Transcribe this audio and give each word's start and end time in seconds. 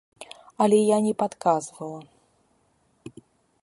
Але 0.65 0.79
я 0.85 0.97
не 1.09 1.13
падказвала. 1.21 2.01